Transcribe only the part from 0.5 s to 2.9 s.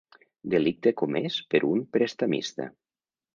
Delicte comès per un prestamista.